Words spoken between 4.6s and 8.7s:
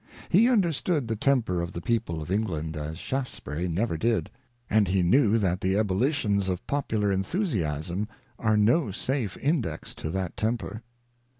and he knew that the ebullitions of popular enthusiasm are